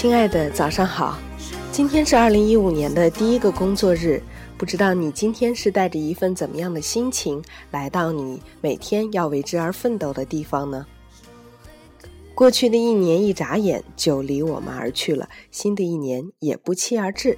[0.00, 1.18] 亲爱的，早上好！
[1.70, 4.22] 今天是二零一五年的第一个工作日，
[4.56, 10.86] 不知道你今天是带着一份怎么样的心情来到你每天要为之而奋斗的地方呢？
[12.34, 17.36] 过去的一年一眨眼就离我们而去了，新的一年也不期而至。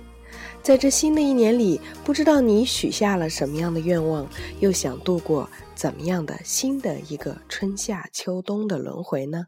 [0.62, 4.24] 在这新的一年里，不知道你许下了什么样的愿望，
[4.60, 9.46] 又想度过怎么样的新的一个春夏秋冬的轮回呢？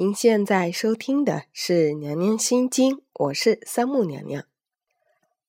[0.00, 4.46] 您现在收听的是《娘娘心经》，我是三木娘娘。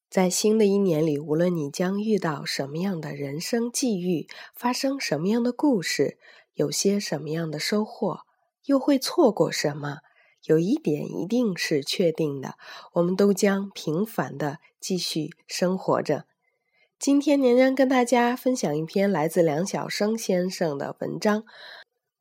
[0.10, 6.18] 在新的一年里，无论你将遇到什么样的人生际遇，发生什么样的故事，
[6.54, 8.24] 有些什么样的收获，
[8.66, 10.00] 又会错过什么，
[10.44, 12.56] 有一点一定是确定的：
[12.96, 16.26] 我们都将平凡的继续生活着。
[17.00, 21.46] 今天，娘娘跟大家分享一篇来自梁晓声先生的文章。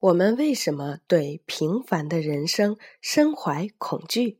[0.00, 4.39] 我们为什么对平凡的人生深怀恐惧？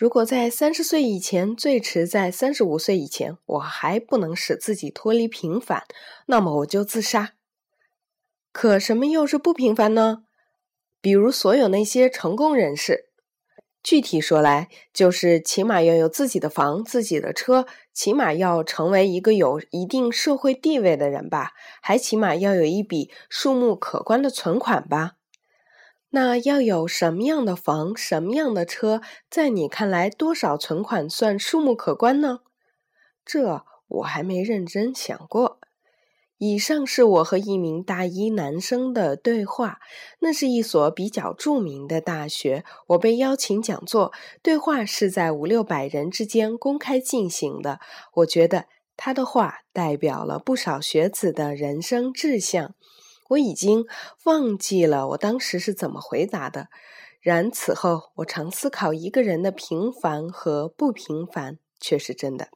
[0.00, 5.84] 如果在三十岁以前，最迟在三十五岁以前，我还不能使自己脱离平凡，
[6.24, 7.34] 那么我就自杀。
[8.50, 10.22] 可什么又是不平凡呢？
[11.02, 13.10] 比如所有那些成功人士，
[13.82, 25.16] 具体说来，就是起码要有自己的房、自己的车，起码要成为一个有一定社会地位的人吧，还起码要有一笔数目可观的存款吧。
[26.10, 32.40] 那要有什么样的房，什么样的车，在你看来，多少存款算数目可观呢？
[33.24, 35.58] 这我还没认真想过。
[36.38, 39.78] 以上是我和一名大一男生的对话，
[40.20, 44.10] 那是一所比较著名的大学，我被邀请讲座，
[44.42, 47.78] 对话是在五六百人之间公开进行的。
[48.14, 48.64] 我觉得
[48.96, 52.74] 他的话代表了不少学子的人生志向。
[53.30, 53.86] 我已经
[54.24, 56.68] 忘记了我当时是怎么回答的，
[57.20, 62.48] 然此后我常思考一个人的平凡和不平凡，却是真的。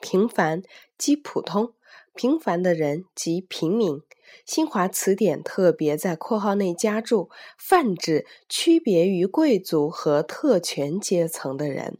[0.00, 0.62] 平凡
[0.98, 1.74] 即普通，
[2.14, 4.00] 平凡的人即平民。
[4.46, 11.98] 新华词典特别在括号内加注，泛指区别于贵族和特权阶层的人。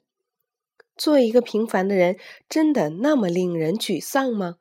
[0.96, 2.16] 做一个平凡的人，
[2.48, 4.56] 真的那么令人沮丧吗？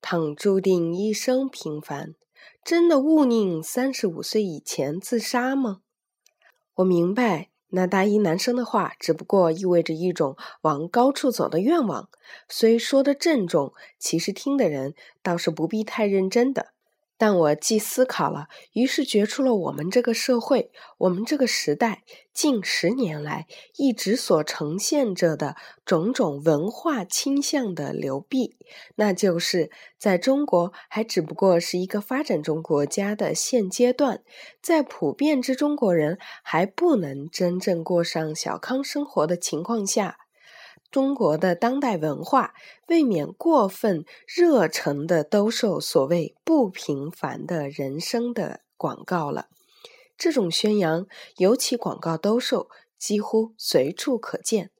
[0.00, 2.14] 倘注定一生平凡。
[2.68, 5.80] 真的勿宁三十五岁以前自杀吗？
[6.74, 12.10] 我明白那大一男生的话，只不过意味着一种往高处走的愿望，
[12.46, 14.92] 虽说的郑重，其实听的人
[15.22, 16.74] 倒是不必太认真的。
[17.18, 23.46] 但我既思考了，于是觉出了我们这个社会、我们这个时代近十年来
[23.76, 28.56] 一直所呈现着的种种文化倾向的流弊，
[28.94, 34.22] 那就是在中国还只不过是一个发展中国家的现阶段，
[34.62, 40.27] 在普遍之中国人还不能真正过上小康生活的情况下。
[40.90, 42.54] 中国的当代文化
[42.86, 49.48] 未免过分热诚的兜售所谓不平凡的人生的广告了。
[50.16, 51.06] 这种宣扬，
[51.36, 54.70] 尤其广告兜售，几乎随处可见。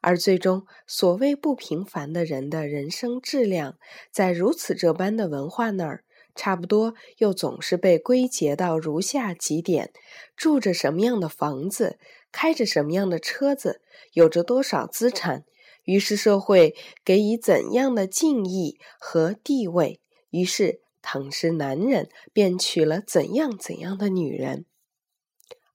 [0.00, 3.78] 而最终，所谓不平凡的人的人生质量，
[4.10, 6.02] 在如此这般的文化那儿，
[6.34, 9.92] 差不多又总是被归结到如下几点：
[10.36, 12.00] 住着什么样的房子，
[12.32, 13.80] 开着什么样的车子，
[14.12, 15.44] 有着多少资产。
[15.84, 20.00] 于是社会给予怎样的敬意和地位，
[20.30, 24.66] 于是倘是男人便娶了怎样怎样的女人。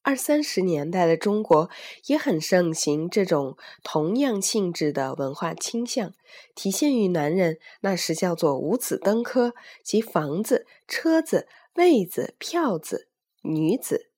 [0.02, 1.70] 二三十年代的中国
[2.06, 6.14] 也很盛行这种同样性质的文化倾向，
[6.56, 9.54] 体现于男人那时叫做五子登科，
[9.84, 13.10] 即房子、车子、位子、票子、
[13.42, 14.10] 女子。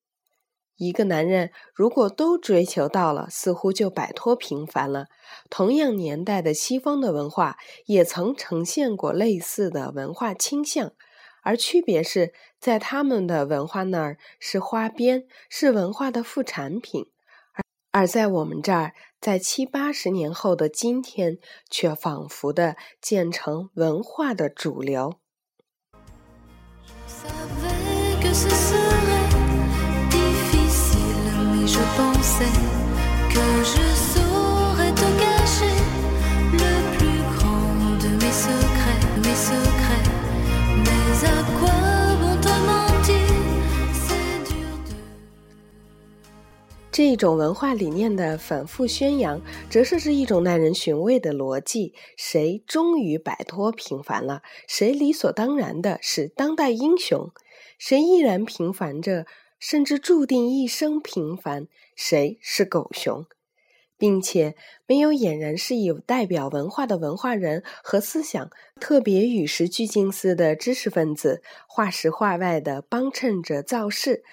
[0.79, 5.07] 一个男人如果都追求到了，似乎就摆脱平凡了。
[5.49, 10.93] 同样年代的西方的文化也曾呈现过类似的文化倾向，
[11.43, 17.03] 而区别是在他们的文化那儿是花边，是文化的副产品；
[17.53, 17.61] 而
[17.91, 21.39] 而在我们这儿，在七八十年后的今天，
[21.69, 25.15] 却仿佛的建成文化的主流。
[46.91, 54.41] 这种文化理念的反复宣扬，折射着一种耐人寻味的逻辑：谁终于摆脱平凡了？
[54.67, 57.31] 谁理所当然的是当代英雄？
[57.77, 59.25] 谁依然平凡着，
[59.59, 61.67] 甚至注定一生平凡？
[61.95, 63.25] 谁是狗熊？
[63.97, 64.55] 并且
[64.87, 74.23] 没有俨然是有代表文化的文化人和思想特别与时俱进似的知识分子，话时话外的帮衬着造势。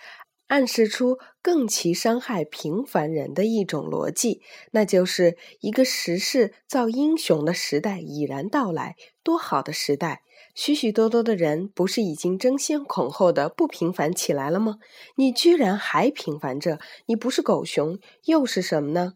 [0.46, 4.40] 暗示出更其伤害平凡人的一种逻辑，
[4.70, 8.94] 那就是一个时势造英雄的时代已然到来。
[9.24, 10.22] 多好的时代！
[10.56, 14.78] 许许多多的人不是已经争先恐后的不平凡起来了吗？
[15.16, 16.80] 你居然还平凡着？
[17.04, 19.12] 你不是狗熊又是什么呢？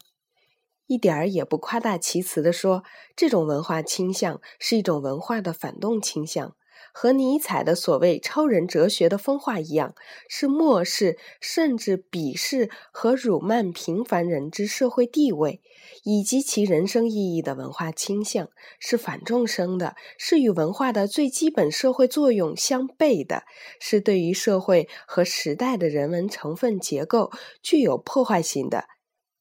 [0.86, 2.84] 一点儿也不夸大其词的说，
[3.16, 6.54] 这种文化倾向是一种文化的反动倾向。
[6.92, 9.94] 和尼采的所谓超人哲学的风化一样，
[10.28, 15.60] 是漠视甚至鄙视和辱骂平凡人之社会地位
[16.04, 18.48] 以及其人生意义的文化倾向，
[18.78, 23.44] 是反众生的，是与文化的最基本社会作用相悖的，
[23.80, 27.30] 是对于社会和时代的人文成分结构
[27.62, 28.84] 具有破坏性的。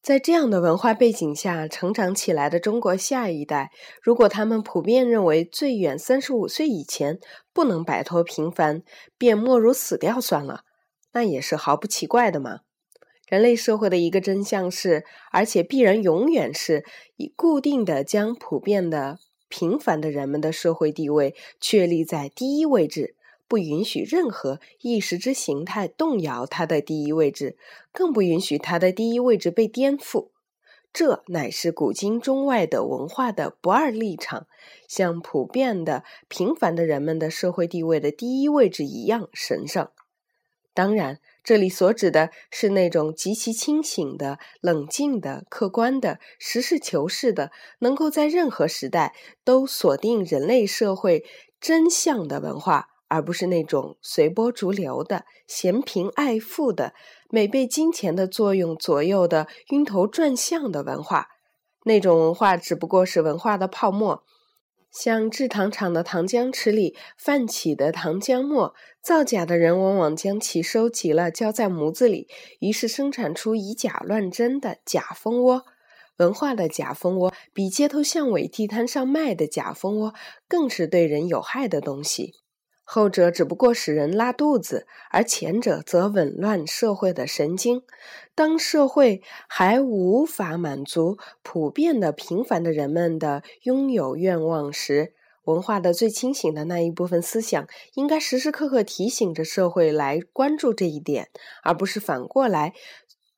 [0.01, 7.19] 在这样的文化背景下成长起来的中国下一代，如果他们普遍认为最远三十五岁以前
[7.53, 8.81] 不能摆脱平凡，
[9.17, 10.61] 便莫如死掉算了，
[11.11, 12.61] 那也是毫不奇怪的嘛。
[13.27, 16.83] 人类社会的一个真相是，而且必然永远是
[17.17, 19.19] 以固定的将普遍的
[19.49, 23.15] 平凡的人们的社会地位确立在第一位置。
[23.49, 27.57] 不允许任何意识之形态动摇它的第一位置，
[27.91, 30.29] 更不允许它的第一位置被颠覆。
[30.93, 34.47] 这乃是古今中外的文化的不二立场，
[34.87, 39.89] 像普遍的平凡的人们的社会地位的第一位置一样神圣。
[40.73, 49.13] 当然，这里所指的是那种极其清醒的、冷静的、客观的、实事求是的，能够在任何时代
[49.43, 51.25] 都锁定人类社会
[51.59, 52.89] 真相的文化。
[53.09, 56.93] 而不是那种随波逐流的、嫌贫爱富的、
[57.29, 61.27] 每被金钱的作用左右的晕头转向的文化。
[61.83, 64.23] 那种文化只不过是文化的泡沫，
[64.91, 68.73] 像制糖厂的糖浆池里泛起的糖浆沫。
[69.01, 72.27] 造假的人往往将其收集了，浇在模子里，
[72.59, 75.65] 于是生产出以假乱真的假蜂窝。
[76.17, 80.13] 文化的假蜂窝，比街头巷尾地摊上卖的假蜂窝
[80.49, 82.33] 更是对人有害的东西。
[82.91, 87.83] 后者只不过使人拉肚子，而前者则紊乱社会的神经。
[88.33, 95.13] 当社会还无法满足普遍的平凡的人们的拥有愿望时，
[95.43, 101.29] 文化的最清醒的那一部分思想，应该时时刻刻提醒着社会来关注这一点，
[101.61, 102.73] 而不是反过来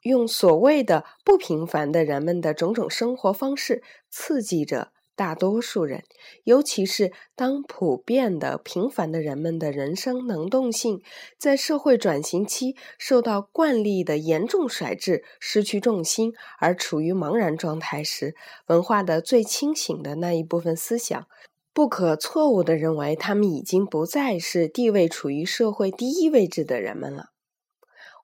[0.04, 4.94] 用所谓的不平凡的人们的种种生活方式刺激着。
[5.22, 6.04] 大多数人，
[6.46, 11.00] 尤其是当普遍的平凡的人们的人生能动性
[11.38, 18.34] 在社会转型期受到惯例的严重甩制、失去重心而处于茫然状态时，
[18.66, 21.28] 文化的最清醒的那一部分思想，
[21.72, 27.26] 不可错误地认为他们已经不再是地位处于社会第一位置的人们了。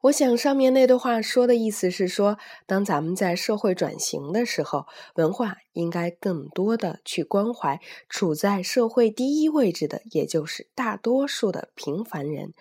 [0.02, 4.86] 我想上面那段话说的意思是说，当咱们在社会转型的时候，
[5.16, 12.54] 文化应该更多的去关怀处在社会第一位置的，也就是大多数的平凡人，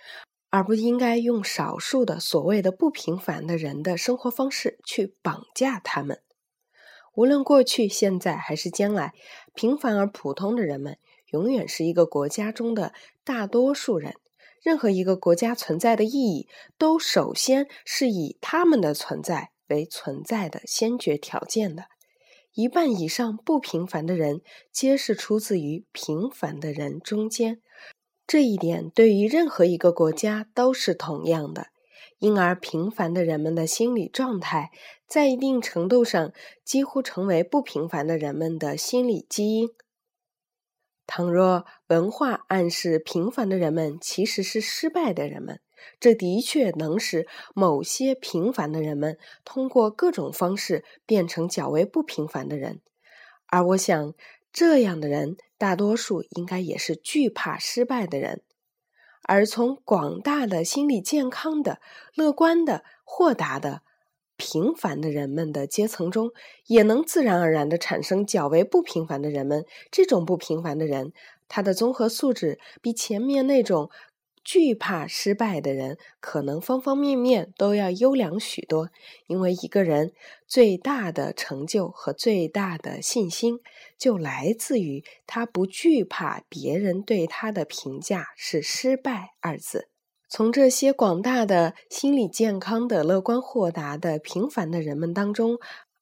[0.49, 6.23] 而不应该用少数的所谓的不平凡的人的生活方式去绑架他们。
[7.14, 9.12] 无论过去、现在还是将来，
[9.55, 10.99] 平凡而普通的人们
[11.33, 12.93] 永远是一个国家中的
[13.25, 14.16] 大多数人。
[14.67, 21.85] 任何一个国家存在的意义，都首先是以他们的存在为存在的先决条件的。
[22.53, 24.41] 一半以上不平凡的人，
[24.73, 27.63] 皆是出自于平凡的人中间。
[28.27, 31.69] 这一点对于任何一个国家都是同样的。
[32.19, 34.73] 因而，平凡的人们的心理状态，
[35.07, 36.33] 在一定程度上
[36.65, 39.69] 几乎成为不平凡的人们的心理基因。
[41.07, 45.61] 倘若文化暗示平凡的人们其实是失败的人们，
[46.01, 52.81] 这的确能使某些平凡的人们通过各种方式变成较为不平凡的人。
[53.47, 54.15] 而我想，
[54.53, 58.43] 这样的人大多数应该也是惧怕失败的人。
[59.23, 61.81] 而从广大的心理健康的、
[62.15, 63.83] 乐观的、豁达的。
[64.37, 66.31] 平凡的人们的阶层中，
[66.66, 69.64] 也能自然而然的产生较为不平凡的人们。
[69.90, 71.12] 这种不平凡的人，
[71.49, 73.90] 他的综合素质比前面那种
[74.45, 78.90] 惧怕失败的人，可能方方面面都要优良许多。
[79.26, 80.12] 因为一个人
[80.47, 83.59] 最大的成就和最大的信心，
[83.99, 89.88] 就来自于他不惧怕别人对他的评价是“失败”二字。
[90.28, 95.59] 从这些广大的心理健康的、乐观豁达的、平凡的人们当中。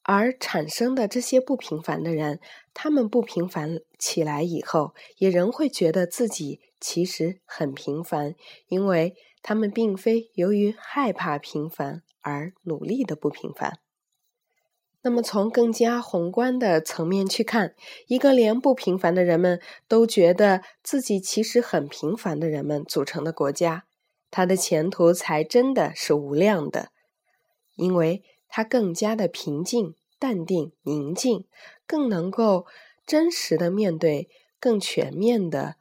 [0.07, 2.39] 而产生的这些不平凡的人，
[2.75, 8.35] 他们不平凡起来以后，也仍会觉得自己其实很平凡，
[8.69, 13.79] 因为他们并非由于害怕平凡而努力的不平凡。
[15.01, 17.75] 那么，从更加宏观的层面去看，
[18.07, 23.87] 一个连不平凡的人们都觉得自己其实很平凡的人们组成的国家，
[24.35, 26.91] 他的前途才真的是无量的，
[27.77, 28.25] 因为。
[28.57, 31.45] 他更加的平静、淡定、宁静，
[31.89, 32.67] 更能够
[33.05, 34.29] 真实的面对
[34.61, 35.75] 更全面的、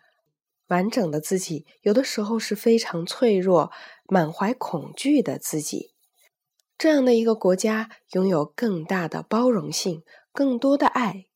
[0.69, 1.67] 完整的自己。
[1.83, 3.71] 有的时候是非常脆弱、
[4.07, 5.93] 满怀恐惧的自己。
[6.75, 11.27] 这样的一个国家，拥有更大的包容性、更多的爱，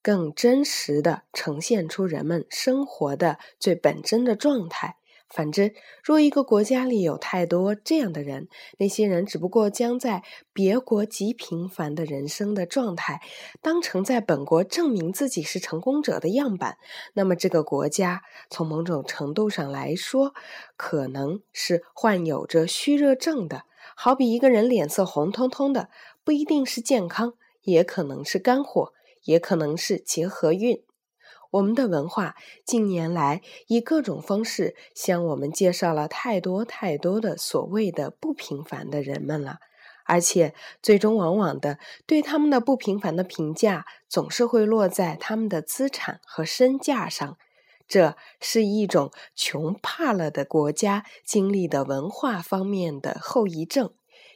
[0.00, 4.98] 更真实的呈现出人们生活的最本真的状态。
[5.28, 13.20] 反之，若一个国家里有太多这样的人，那些人只不过将在别国极平凡的人生的状态
[13.60, 16.78] 当成在本国证明自己是成功者的样板，
[17.14, 20.32] 那么这个国家从某种程度上来说，
[20.76, 23.64] 可能是患有着虚热症的。
[23.96, 25.88] 好比一个人脸色红彤彤的，
[26.22, 28.92] 不一定是健康，也可能是肝火，
[29.24, 30.82] 也可能是结核运。
[31.50, 32.34] 我们的文化
[32.64, 39.58] 近年来以各种方式向我们介绍了太多太多的所谓的不平凡的人们了，
[40.04, 47.38] 而且最终往往的对他们的不平凡的评价总是会落在他们的资产和身价上。
[47.88, 53.92] 这是一种穷怕了的国家经历的文化方面的后遗症，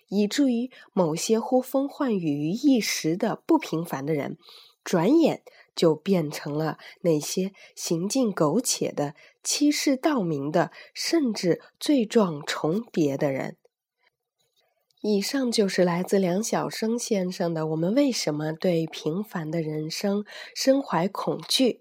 [0.09, 4.39] 以至于某些呼风唤雨于一时的不平凡的人，
[4.85, 5.43] 转眼。
[5.75, 13.57] 就变成了那些行径苟且的、欺世盗名的，甚至罪状重叠的人。
[15.03, 20.25] 以上就是来自梁晓声先生的《我们为什么对平凡的人生
[20.55, 21.73] 身怀恐惧》。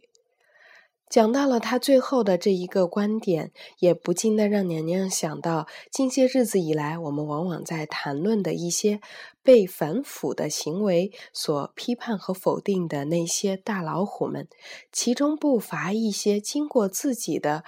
[1.10, 9.02] 讲到了他最后的这一个观点，也不禁的让娘娘想到，近些日子以来，我们往往在谈论的一些
[9.42, 14.48] 被反腐的行为所批判和否定的那些大老虎们，
[14.92, 17.64] 其中不乏一些经过自己的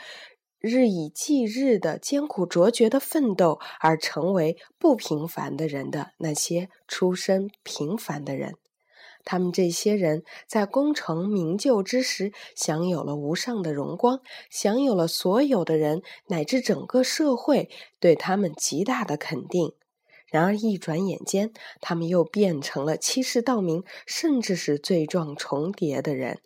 [0.60, 8.54] 日以继日的艰苦卓绝的奋斗而成为不平凡的人的那些出身平凡的人。
[9.24, 19.74] 他们这些人在功成名就之时，享有了无上的荣光，享有了所有的人乃至整个社会对他们极大的肯定。
[20.28, 21.52] 然而一转眼间，
[21.82, 26.40] 他们又变成了欺世盗名，甚至是罪状重叠的人。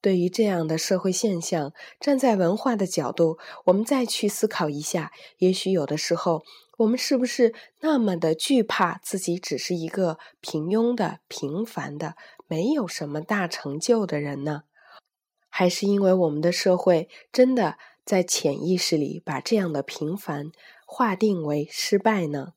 [0.00, 6.42] 对于这样的社会现象，站在文化的角度，我们再去思考一下，也许有的时候。
[6.78, 12.14] 我们是不是那么的惧怕自己只是一个平庸的、平凡的、
[12.46, 14.62] 没有什么大成就的人呢？
[15.48, 20.52] 还是因为我们的社会真的在潜意识里把这样的平凡
[20.86, 22.52] 划定为失败呢？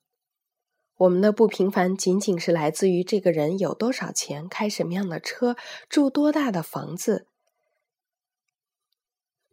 [0.97, 5.55] 我们的不平凡仅仅是来自于这个人有多少钱、开什么样的车、
[5.89, 7.25] 住多大的房子？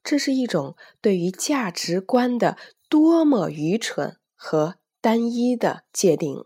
[0.04, 2.58] 这是一种对于价值观的
[2.90, 4.17] 多么愚蠢！
[4.38, 6.44] 和单一的界定。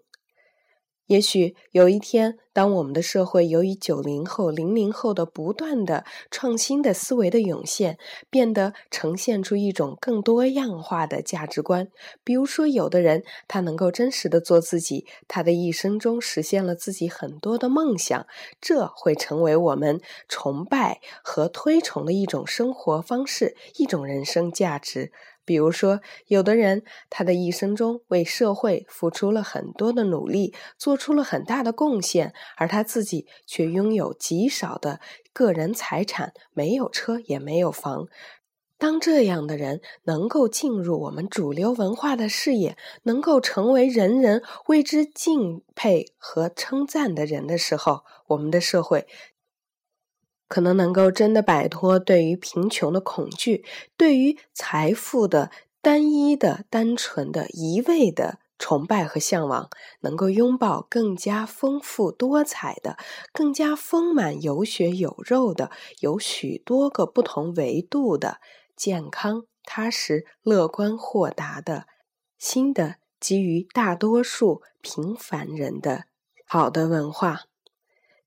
[1.06, 7.98] 也许有一天，当我们的社会由于九零后、零零后的不断的创新的思维的涌现，
[8.30, 11.88] 变得呈现出一种更多样化的价值观。
[12.24, 18.26] 比如说，有的人他能够真实的做自己，他的一生中实现了自己很多的梦想，
[18.58, 25.12] 这会成为我们崇拜和推崇的一种生活方式，一种人生价值。
[25.44, 35.00] 比如说，有的人他的一生中为社会付出了很多的努力，做出了很大的贡献，而他自己却拥有极少的
[35.32, 38.06] 个人财产，没有车也没有房。
[38.78, 49.06] 当这样的人能够进入我们主流文化的视野，能够成为人人为之敬佩和称赞的人的时候，我们的社会。
[50.52, 53.64] 可能能够真的摆脱对于贫穷的恐惧，
[53.96, 59.70] 对于财富的单一的、单纯的、一味的崇拜和向往，
[60.02, 62.98] 能够拥抱更加丰富多彩的、
[63.32, 68.36] 更加丰满有血有肉的、有许多个不同维度的
[68.76, 71.86] 健康、踏实、乐观、豁达的
[72.36, 76.04] 新的基于大多数平凡人的
[76.46, 77.44] 好的文化。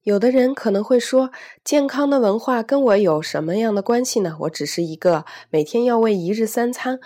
[0.06, 1.32] 有的人可能会说，
[1.64, 4.38] 健康的文化跟我有什么样的关系呢？
[4.42, 7.00] 我只是一个每天要为一日三餐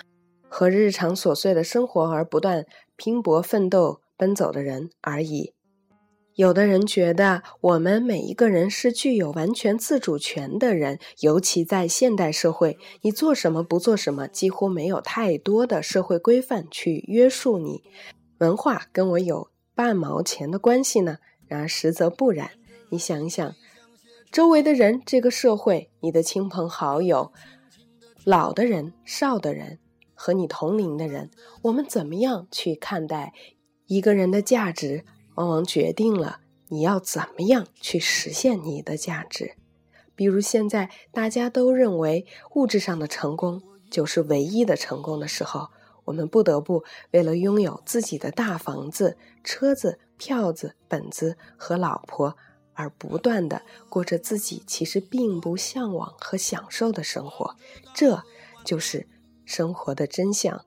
[0.50, 2.66] 和日常琐碎的生活而不断
[2.98, 5.54] 拼搏奋斗奔走的人而已。
[6.36, 17.82] 有的人觉得，我们每一个人是具有完全自主权的人，尤其在现代社会，你做什么不做什么，几乎没有太多的社会规范去约束你。
[18.40, 21.20] 文化跟我有半毛钱的关系呢？
[21.48, 22.52] 然而实则不然。
[22.92, 23.56] 你想一想，
[24.32, 27.32] 周围的人，这个社会，你的亲朋好友，
[28.24, 29.78] 老的人、少的人，
[30.16, 31.30] 和你同龄的人，
[31.64, 33.34] 我们怎么样去看待
[33.86, 35.06] 一个人的价值，
[35.36, 39.54] 往往决定了你要怎么样去实现你的价值。
[40.16, 45.68] 比如现在大家都认为物质上的成功就是唯一的成功的时候，
[46.06, 52.36] 我们不得不为了拥有自己的大房子、车子、票子、本子和老婆。
[52.80, 57.58] 而不断的过着自己其实并不向往和享受的生活，
[57.94, 58.24] 这
[58.64, 59.06] 就是
[59.44, 60.64] 生活的真相。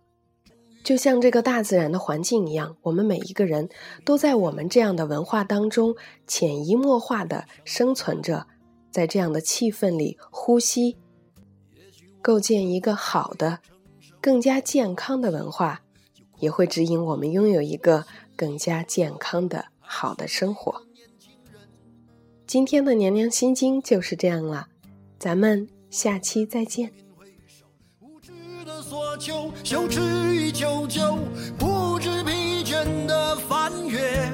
[0.85, 3.71] 就像这个大自然的环境一样，我们每一个人
[4.05, 8.47] 都在我们这样的文化当中潜移默化的生存着，
[8.91, 10.99] 在这样的气氛里呼吸，
[12.21, 13.61] 构建一个好的、
[14.21, 15.81] 更加健康的文化，
[16.41, 18.05] 也会指引我们拥有一个
[18.37, 20.83] 更加健康的好的生活。
[22.53, 24.69] 今天的娘娘心经就是这样了，
[25.19, 26.93] 咱们下期再见。
[27.99, 28.31] 无知
[28.67, 30.03] 的索求，羞耻
[30.37, 31.17] 与求救，
[31.59, 34.31] 不知疲倦的翻越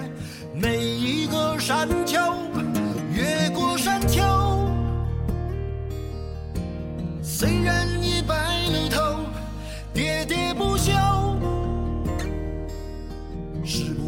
[0.52, 2.18] 每一个山丘，
[3.14, 4.20] 越过山丘。
[7.22, 8.34] 虽然已白
[8.66, 9.00] 了头，
[9.94, 10.90] 喋喋不休，
[13.64, 14.07] 是不